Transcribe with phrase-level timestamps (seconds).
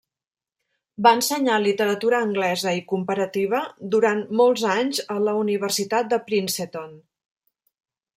[1.07, 3.59] Va ensenyar literatura anglesa i comparativa
[3.97, 6.97] durant molts anys a la Universitat de Princeton.